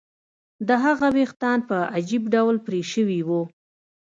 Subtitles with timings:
[0.67, 3.41] د هغه ویښتان په عجیب ډول پرې شوي وو